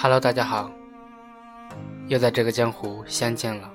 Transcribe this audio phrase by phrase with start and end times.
[0.00, 0.70] Hello，大家好，
[2.06, 3.68] 又在这个江湖相见了。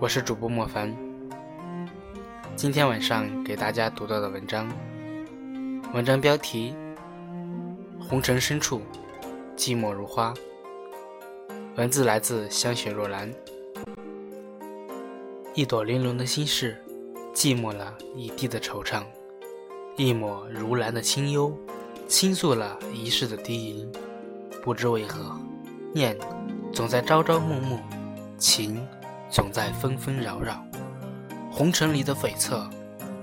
[0.00, 0.96] 我是主播莫凡，
[2.56, 4.66] 今天晚上给大家读到的文章，
[5.92, 6.74] 文章标题
[8.02, 8.80] 《红尘深处，
[9.58, 10.32] 寂寞如花》，
[11.76, 13.30] 文字来自香雪若兰。
[15.52, 16.82] 一朵玲珑的心事，
[17.34, 19.02] 寂寞了一地的惆怅；
[19.98, 21.54] 一抹如兰的清幽，
[22.12, 23.90] 倾诉了一世的低吟。
[24.62, 25.34] 不知为何，
[25.94, 26.14] 念
[26.70, 27.80] 总在朝朝暮暮，
[28.36, 28.86] 情。
[29.30, 30.62] 总在纷纷扰扰，
[31.50, 32.68] 红尘里的悱恻，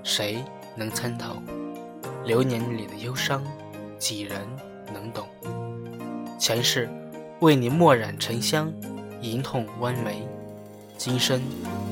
[0.02, 0.44] 谁
[0.76, 1.36] 能参透？
[2.26, 3.44] 流年里的忧伤，
[4.00, 4.42] 几人
[4.92, 5.28] 能懂？
[6.40, 6.90] 前世
[7.42, 8.74] 为你墨染沉香，
[9.22, 10.24] 吟痛弯眉；
[10.98, 11.40] 今生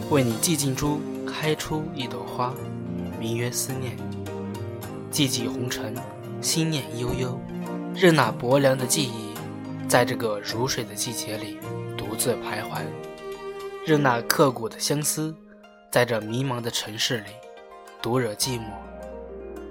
[0.09, 2.51] 为你寂静珠开出一朵花，
[3.19, 3.95] 名曰思念。
[5.11, 5.93] 寂寂红尘，
[6.41, 7.39] 心念悠悠，
[7.95, 9.33] 任那薄凉的记忆，
[9.87, 11.57] 在这个如水的季节里
[11.97, 12.83] 独自徘徊。
[13.85, 15.35] 任那刻骨的相思，
[15.91, 17.31] 在这迷茫的城市里，
[18.01, 18.71] 独惹寂寞。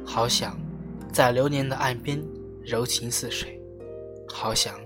[0.04, 0.58] 好想
[1.12, 2.22] 在流年的岸边
[2.62, 3.60] 柔情似水，
[4.28, 4.80] 好想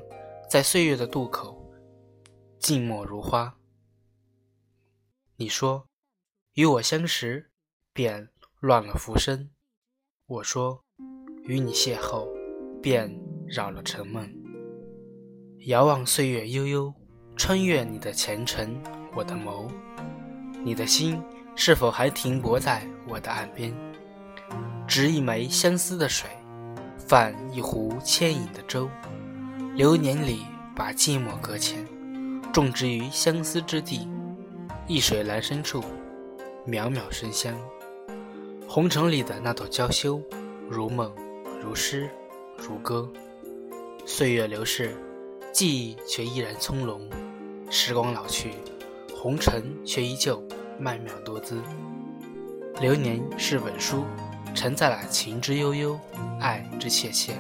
[0.48, 1.70] 在岁月的渡口
[2.58, 3.56] 静默如花。
[5.36, 5.86] 你说
[6.55, 7.51] 与我相识，
[7.92, 8.28] 便
[8.61, 9.48] 乱了浮生；
[10.27, 10.84] 我说
[11.44, 12.27] 与你邂逅，
[12.83, 13.10] 便
[13.46, 14.28] 扰了沉梦。
[15.66, 16.92] 遥望岁月悠悠，
[17.36, 18.80] 穿越你的前尘。
[19.14, 19.68] 我的眸，
[20.62, 21.20] 你的心
[21.56, 23.74] 是否还停泊在我的岸边？
[24.86, 26.30] 执一枚相思的水，
[26.96, 28.88] 泛一壶牵引的舟，
[29.74, 30.42] 流年里
[30.77, 31.84] 把寂寞搁浅，
[32.52, 34.08] 种植于相思之地。
[34.86, 35.83] 一水阑珊处，
[36.66, 37.56] 渺渺生香。
[38.68, 40.20] 红尘里的那朵娇羞，
[40.68, 41.12] 如梦
[41.62, 42.08] 如诗
[42.57, 43.08] 如歌。
[44.07, 44.96] 岁月流逝，
[45.52, 47.08] 记忆却依然从容。
[47.70, 48.55] 时光老去。
[49.14, 50.42] 红尘却依旧
[50.79, 51.61] 曼妙多姿，
[52.80, 54.05] 流年是本书，
[54.55, 56.01] 承载了情之悠悠，
[56.40, 57.34] 爱之切切。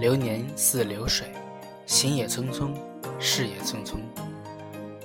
[0.00, 1.28] 流年似流水，
[1.86, 2.72] 行也匆匆，
[3.20, 4.00] 事也匆匆。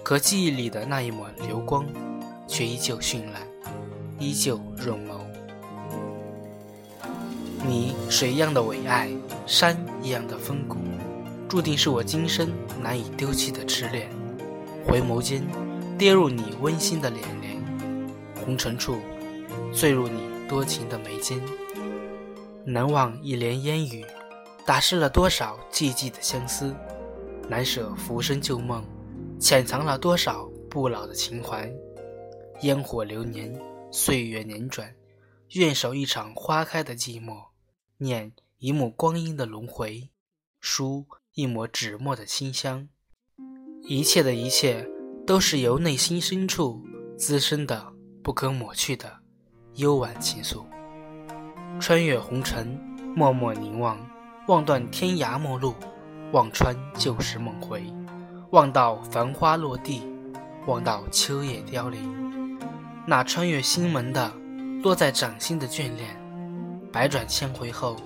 [0.03, 1.85] 可记忆里的那一抹流光，
[2.47, 3.47] 却依旧绚烂，
[4.18, 5.26] 依旧润眸。
[7.66, 9.09] 你水一样的伟爱，
[9.45, 10.78] 山一样的风骨，
[11.50, 12.51] 注定是我今生
[12.81, 14.09] 难以丢弃的痴恋。
[14.85, 15.45] 回眸间，
[15.97, 17.59] 跌入你温馨的脸帘；
[18.45, 18.97] 红尘处，
[19.73, 21.40] 坠入你多情的眉间。
[22.63, 24.06] 难忘一帘烟雨，
[24.66, 26.74] 打湿了多少寂寂的相思；
[27.50, 28.84] 难舍浮生旧梦，
[29.39, 31.69] 潜藏了多少不老的情怀。
[32.62, 33.53] 烟火流年，
[33.91, 34.89] 岁月辗转，
[35.53, 37.46] 愿守一场花开的寂寞，
[38.00, 40.09] 念一幕光阴的轮回，
[40.59, 42.90] 书一抹纸墨的清香。
[43.84, 44.86] 一切的一切，
[45.25, 46.86] 都是由内心深处
[47.18, 49.19] 滋生的、不可抹去的
[49.75, 50.66] 幽婉情愫。
[51.80, 52.78] 穿越红尘，
[53.16, 53.97] 默默凝望，
[54.50, 55.74] 望断天涯陌路，
[56.34, 57.81] 望穿旧时梦回，
[58.52, 60.02] 望到繁花落地，
[60.66, 62.59] 望到秋叶凋零。
[63.07, 64.30] 那穿越心门的，
[64.88, 66.18] 落在掌心的眷恋，
[66.94, 67.98] 百转千回后，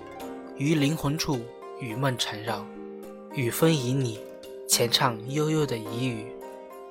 [0.58, 1.40] 于灵魂处
[1.80, 2.66] 与梦缠绕，
[3.36, 4.18] 与风旖旎。
[4.68, 6.25] 浅唱悠悠的疑语，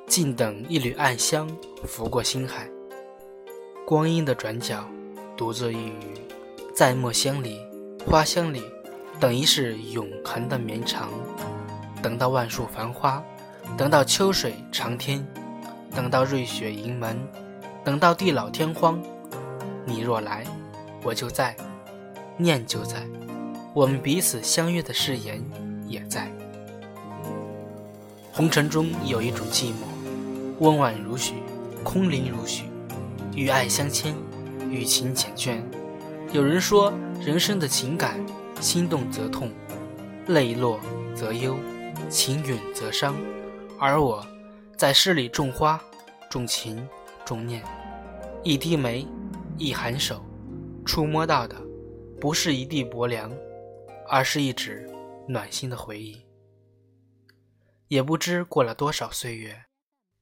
[0.07, 1.51] 静等一缕暗香
[1.89, 2.69] 拂过心海。
[3.85, 4.89] 光阴的转角，
[5.37, 5.95] 独坐一隅，
[6.73, 7.59] 在墨香里、
[8.07, 8.63] 花香里，
[9.19, 11.09] 等一世永恒的绵长。
[12.01, 13.21] 等到万树繁花，
[13.77, 15.27] 等到秋水长天，
[15.93, 17.19] 等到瑞雪盈门，
[17.83, 19.03] 等到地老天荒。
[19.85, 20.45] 你若来，
[21.03, 21.55] 我就在；
[22.37, 23.07] 念就在，
[23.75, 25.43] 我们彼此相约的誓言
[25.87, 26.31] 也在。
[28.33, 29.75] 红尘中有一种寂寞，
[30.61, 31.35] 温婉如许，
[31.83, 32.65] 空灵如许，
[33.35, 34.15] 与爱相牵，
[34.71, 35.61] 与情缱绻。
[36.33, 38.25] 有人说，人生的情感，
[38.61, 39.51] 心动则痛，
[40.29, 40.79] 泪落
[41.15, 41.57] 则忧，
[42.09, 43.17] 情远则伤。
[43.79, 44.25] 而我，
[44.77, 45.81] 在诗里种花，
[46.31, 46.89] 种情，
[47.25, 47.63] 种念。
[48.43, 49.07] 一滴梅，
[49.61, 50.25] 一寒手，
[50.87, 51.55] 触摸到的，
[52.19, 53.31] 不是一地薄凉，
[54.09, 54.89] 而是一纸
[55.29, 56.17] 暖心的回忆。
[57.89, 59.65] 也不知过了多少岁月，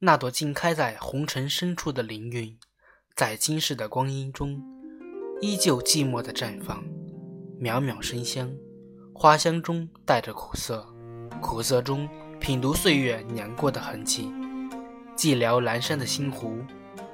[0.01, 2.59] 那朵静开在红尘深处的灵韵，
[3.15, 4.61] 在今世的光阴中，
[5.41, 6.83] 依旧寂寞的绽放，
[7.61, 8.53] 渺渺生香，
[9.15, 10.85] 花香中带着苦涩，
[11.41, 12.09] 苦涩中
[12.41, 14.25] 品读岁月碾过的痕迹，
[15.17, 16.59] 寂寥阑珊的心湖，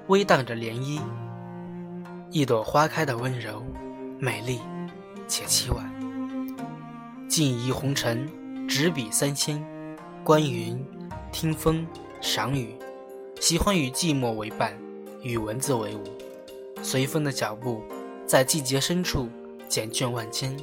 [0.06, 1.02] 微荡着涟漪，
[2.30, 3.62] 一朵花开的温柔，
[4.18, 4.60] 美丽
[5.28, 5.92] 且凄婉。
[7.28, 8.28] 静怡红尘，
[8.66, 9.64] 执笔三千，
[10.24, 10.84] 观云，
[11.30, 11.86] 听风，
[12.20, 12.74] 赏雨，
[13.40, 14.76] 喜欢与寂寞为伴，
[15.22, 16.02] 与文字为伍，
[16.82, 17.82] 随风的脚步，
[18.26, 19.28] 在季节深处
[19.68, 20.56] 捡卷万千，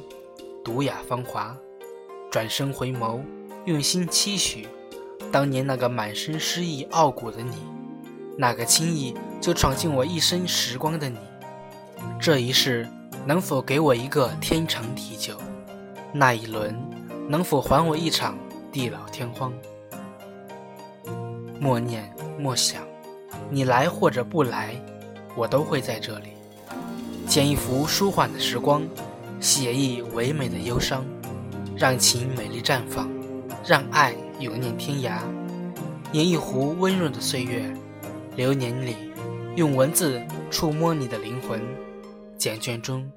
[0.62, 1.56] 读雅芳华，
[2.30, 3.20] 转身回眸，
[3.64, 4.68] 用心期许，
[5.30, 7.56] 当年那个满身诗意傲骨的你，
[8.36, 11.18] 那个轻易就闯进我一生时光的你，
[12.20, 12.88] 这一世
[13.26, 15.36] 能否给我一个天长地久？
[16.12, 16.76] 那一轮，
[17.28, 18.36] 能否还我一场
[18.70, 19.52] 地老天荒？
[21.58, 22.82] 默念默想，
[23.48, 24.74] 你来或者不来，
[25.36, 26.30] 我都会在这里，
[27.26, 28.82] 剪一幅舒缓的时光，
[29.40, 31.04] 写意唯美的忧伤，
[31.76, 33.08] 让情美丽绽放，
[33.64, 35.18] 让爱永念天涯，
[36.12, 37.72] 饮一壶温润的岁月，
[38.36, 38.96] 流年里，
[39.54, 40.20] 用文字
[40.50, 41.60] 触摸你的灵魂，
[42.42, 43.08] 简卷中。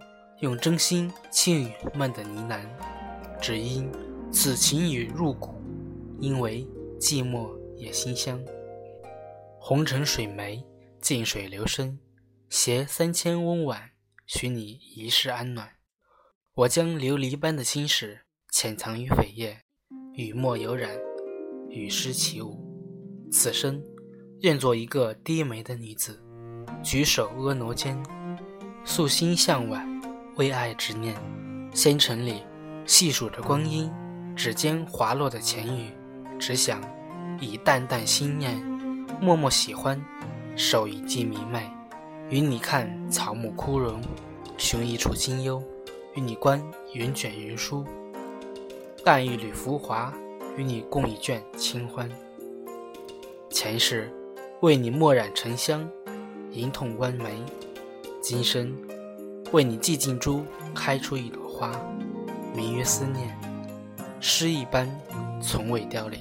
[0.41, 2.61] 用真心轻语梦的呢喃，
[3.41, 3.91] 只因
[4.31, 5.55] 此情语入骨，
[6.19, 6.63] 因为
[6.99, 8.39] 寂寞也馨香。
[9.59, 10.63] 红尘水湄，
[11.01, 11.97] 静水流深，
[12.51, 13.89] 携三千温婉，
[14.27, 15.71] 许你一世安暖。
[16.53, 19.61] 我将琉璃般的心事潜藏于扉页，
[20.13, 20.95] 与墨有染，
[21.69, 22.61] 与诗起舞。
[23.31, 23.81] 此生
[24.41, 26.21] 愿做一个低眉的女子，
[26.83, 27.97] 举手婀娜间，
[28.85, 29.85] 素心向晚。
[30.35, 31.15] 为爱执念，
[31.73, 32.43] 纤尘里
[32.85, 33.91] 细数着光阴，
[34.35, 35.89] 指尖滑落的浅语，
[36.37, 36.81] 只想
[37.39, 38.61] 以淡淡心念，
[39.21, 39.99] 默默喜欢，
[40.57, 41.71] 手一记迷妹，
[42.29, 44.01] 与你看草木枯荣，
[44.57, 45.63] 寻一处清幽，
[46.15, 46.61] 与你观
[46.93, 47.85] 云卷云舒，
[49.05, 50.13] 淡一缕浮华，
[50.57, 52.09] 与你共一卷清欢。
[53.49, 54.13] 前世
[54.61, 55.89] 为你墨染沉香，
[56.51, 57.41] 吟痛弯眉，
[58.27, 58.75] 今生。
[59.51, 60.43] 为你寂静珠
[60.73, 61.71] 开出一朵花，
[62.55, 63.37] 名曰思念，
[64.19, 64.89] 诗一般，
[65.39, 66.19] 从未凋零。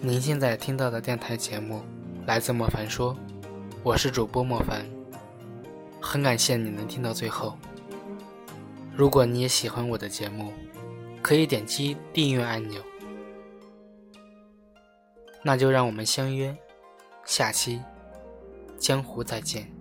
[0.00, 1.82] 您现在听到的电台节目
[2.24, 3.14] 来自莫凡说，
[3.82, 4.86] 我是主播莫凡，
[6.00, 7.56] 很感谢你能听到最后。
[8.96, 10.52] 如果你也喜欢我的节目，
[11.22, 12.82] 可以点击订阅按钮。
[15.42, 16.54] 那就让我们相约
[17.24, 17.80] 下期
[18.78, 19.79] 江湖再见。